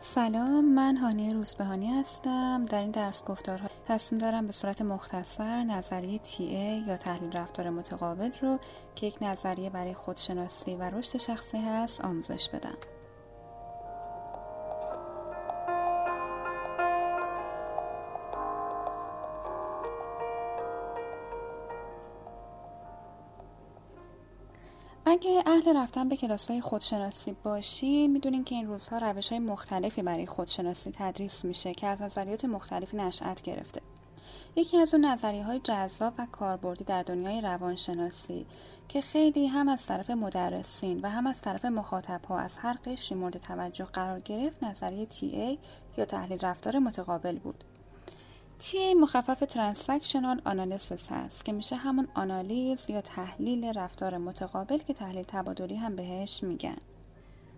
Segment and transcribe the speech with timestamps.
[0.00, 2.64] سلام من هانیه روزبهانی هستم.
[2.64, 7.70] در این درس گفتارها تصمیم دارم به صورت مختصر نظریه تی ای یا تحلیل رفتار
[7.70, 8.58] متقابل رو
[8.94, 12.97] که یک نظریه برای خودشناسی و رشد شخصی هست آموزش بدم.
[25.10, 30.02] اگه اهل رفتن به کلاس های خودشناسی باشی می‌دونین که این روزها روش های مختلفی
[30.02, 33.80] برای خودشناسی تدریس میشه که از نظریات مختلفی نشأت گرفته.
[34.56, 38.46] یکی از اون نظریه های جذاب و کاربردی در دنیای روانشناسی
[38.88, 43.18] که خیلی هم از طرف مدرسین و هم از طرف مخاطب ها از هر قشری
[43.18, 45.58] مورد توجه قرار گرفت نظریه TA
[45.96, 47.64] یا تحلیل رفتار متقابل بود.
[48.58, 55.22] TA مخفف Transactional Analysis هست که میشه همون آنالیز یا تحلیل رفتار متقابل که تحلیل
[55.22, 56.76] تبادلی هم بهش میگن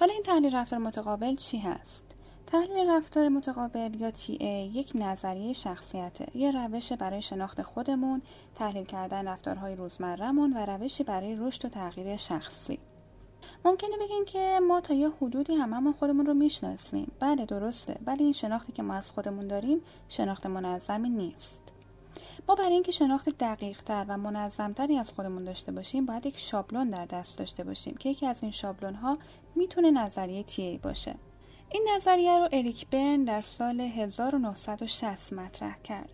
[0.00, 2.04] حالا این تحلیل رفتار متقابل چی هست؟
[2.46, 8.22] تحلیل رفتار متقابل یا ای یک نظریه شخصیته یه روش برای شناخت خودمون
[8.54, 12.78] تحلیل کردن رفتارهای روزمرهمون و روشی برای رشد و تغییر شخصی
[13.64, 17.12] ممکنه بگین که ما تا یه حدودی هممون خودمون رو می‌شناسیم.
[17.20, 17.96] بله درسته.
[18.06, 21.60] ولی این شناختی که ما از خودمون داریم شناخت منظمی نیست.
[22.48, 26.90] ما برای اینکه شناخت دقیق تر و منظمتری از خودمون داشته باشیم باید یک شابلون
[26.90, 29.18] در دست داشته باشیم که یکی از این شابلون ها
[29.54, 31.14] می‌تونه نظریه تی باشه.
[31.70, 36.08] این نظریه رو اریک برن در سال 1960 مطرح کرد.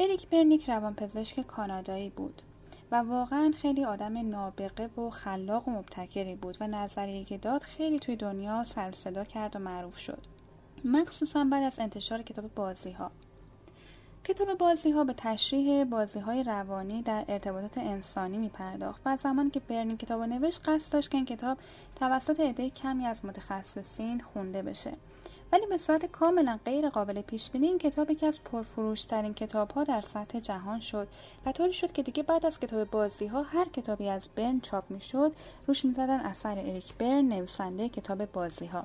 [0.00, 2.42] اریک برن یک روانپزشک کانادایی بود.
[2.90, 7.98] و واقعا خیلی آدم نابغه و خلاق و مبتکری بود و نظریه که داد خیلی
[7.98, 10.22] توی دنیا سر صدا کرد و معروف شد.
[10.84, 13.10] مخصوصا بعد از انتشار کتاب بازی ها
[14.24, 19.50] کتاب بازی ها به تشریح بازی های روانی در ارتباطات انسانی می پرداخت و زمانی
[19.50, 21.58] که برنین کتاب نوشت قصد داشت که این کتاب
[21.96, 24.92] توسط عده کمی از متخصصین خونده بشه.
[25.54, 29.84] ولی به صورت کاملا غیر قابل پیش بینی این کتاب یکی از پرفروشترین کتاب ها
[29.84, 31.08] در سطح جهان شد
[31.46, 34.90] و طوری شد که دیگه بعد از کتاب بازی ها هر کتابی از برن چاپ
[34.90, 35.32] می شد
[35.66, 38.84] روش می زدن اثر اریک برن نویسنده کتاب بازی ها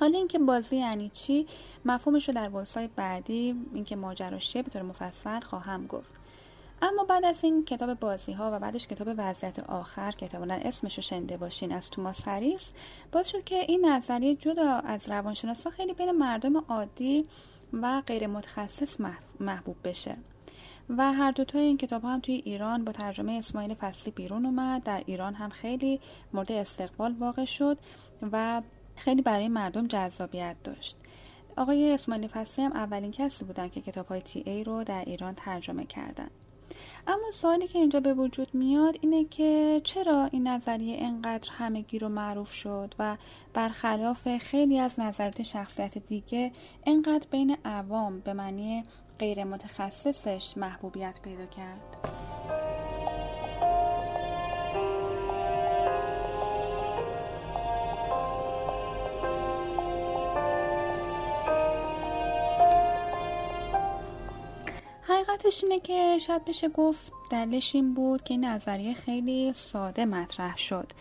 [0.00, 1.46] حالا اینکه بازی یعنی چی
[1.84, 6.23] مفهومش رو در ورسای بعدی اینکه ماجرا به طور مفصل خواهم گفت.
[6.84, 10.96] اما بعد از این کتاب بازی ها و بعدش کتاب وضعیت آخر که احتمالا اسمش
[10.96, 12.70] رو شنیده باشین از توماس هریس
[13.12, 17.26] باز شد که این نظریه جدا از روانشناسا خیلی بین مردم عادی
[17.72, 18.96] و غیر متخصص
[19.40, 20.16] محبوب بشه.
[20.88, 24.82] و هر دوتای این کتاب ها هم توی ایران با ترجمه اسماعیل فصلی بیرون اومد.
[24.82, 26.00] در ایران هم خیلی
[26.32, 27.78] مورد استقبال واقع شد
[28.32, 28.62] و
[28.96, 30.96] خیلی برای مردم جذابیت داشت.
[31.56, 35.34] آقای اسماعیل فصلی هم اولین کسی بودن که کتاب های تی ای رو در ایران
[35.34, 36.30] ترجمه کردن.
[37.06, 42.08] اما سوالی که اینجا به وجود میاد اینه که چرا این نظریه انقدر همگی رو
[42.08, 43.16] معروف شد و
[43.54, 46.52] برخلاف خیلی از نظرات شخصیت دیگه
[46.86, 48.82] انقدر بین عوام به معنی
[49.18, 52.23] غیر متخصصش محبوبیت پیدا کرد؟
[65.34, 70.92] حقیقتش اینه که شاید بشه گفت دلش این بود که نظریه خیلی ساده مطرح شد.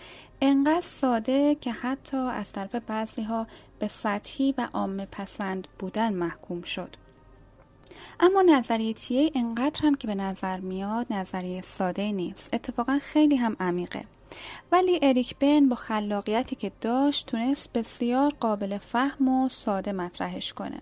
[0.42, 3.48] انقدر ساده که حتی از طرف بعضی ها
[3.80, 6.96] به سطحی و عامه پسند بودن محکوم شد.
[8.20, 12.54] اما نظریه تیه انقدر هم که به نظر میاد نظریه ساده نیست.
[12.54, 14.06] اتفاقا خیلی هم عمیقه.
[14.72, 20.82] ولی اریک برن با خلاقیتی که داشت تونست بسیار قابل فهم و ساده مطرحش کنه.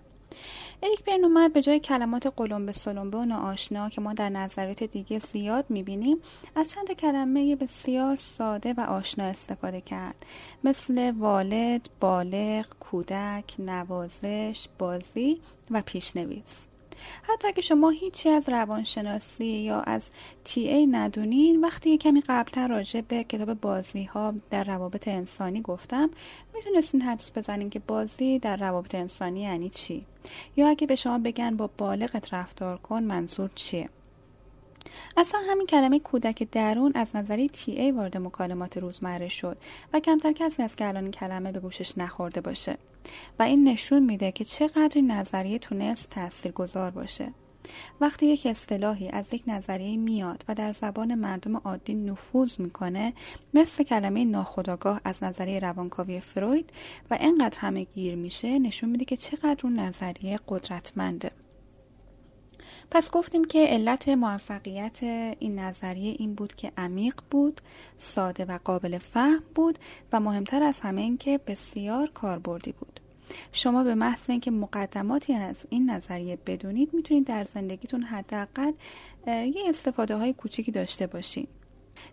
[0.84, 5.18] اریک برن اومد به جای کلمات قلمبه سلمبه و ناآشنا که ما در نظریات دیگه
[5.18, 6.18] زیاد می‌بینیم
[6.54, 10.26] از چند کلمه بسیار ساده و آشنا استفاده کرد.
[10.64, 15.40] مثل والد، بالغ، کودک، نوازش، بازی
[15.70, 16.68] و پیشنویس.
[17.22, 20.08] حتی اگه شما هیچی از روانشناسی یا از
[20.44, 26.10] تی ای ندونین وقتی کمی قبلتر راجع به کتاب بازی ها در روابط انسانی گفتم
[26.54, 30.06] می‌تونستین حدس بزنین که بازی در روابط انسانی یعنی چی؟
[30.56, 33.88] یا اگه به شما بگن با بالغت رفتار کن منظور چیه؟
[35.16, 39.56] اصلا همین کلمه کودک درون از نظری تی ای وارد مکالمات روزمره شد
[39.92, 42.78] و کمتر کسی از که الان کلمه به گوشش نخورده باشه.
[43.38, 47.32] و این نشون میده که چقدر نظریه تونست تأثیر گذار باشه.
[48.00, 53.12] وقتی یک اصطلاحی از یک نظریه میاد و در زبان مردم عادی نفوذ می‌کنه
[53.54, 56.70] مثل کلمه ناخداگاه از نظریه روانکاوی فروید
[57.10, 61.30] و انقدر همه گیر میشه نشون میده که چقدر اون نظریه قدرتمنده.
[62.94, 64.98] پس گفتیم که علت موفقیت
[65.38, 67.60] این نظریه این بود که عمیق بود،
[67.98, 69.78] ساده و قابل فهم بود
[70.12, 73.00] و مهمتر از همه این که بسیار کاربردی بود.
[73.52, 78.72] شما به محض اینکه مقدماتی از این نظریه بدونید می‌تونید در زندگیتون حداقل
[79.26, 81.46] یه استفاده های کوچیکی داشته باشین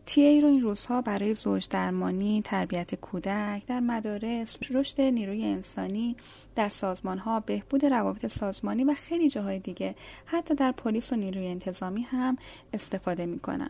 [0.06, 6.16] تی ای رو این روزها برای زوج درمانی، تربیت کودک، در مدارس، رشد نیروی انسانی،
[6.56, 9.96] در سازمان ها، بهبود روابط سازمانی و خیلی جاهای دیگه
[10.26, 12.38] حتی در پلیس و نیروی انتظامی هم
[12.74, 13.70] استفاده می‌کنن.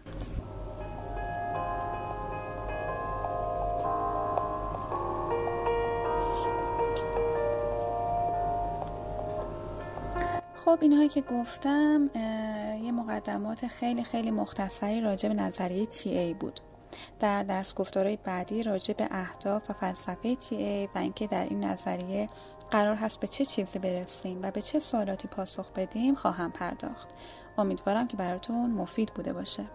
[10.66, 12.10] خب اینهایی که گفتم
[12.84, 16.60] یه مقدمات خیلی خیلی مختصری راجع به نظریه تی ای بود.
[17.20, 21.64] در درس گفتارهای بعدی راجع به اهداف و فلسفه تی ای و اینکه در این
[21.64, 22.28] نظریه
[22.72, 27.10] قرار هست به چه چیزی برسیم و به چه سوالاتی پاسخ بدیم خواهم پرداخت.
[27.58, 29.66] امیدوارم که براتون مفید بوده باشه.